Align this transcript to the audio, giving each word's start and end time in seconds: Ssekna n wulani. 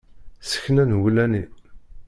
Ssekna 0.41 0.83
n 0.89 0.91
wulani. 0.99 1.43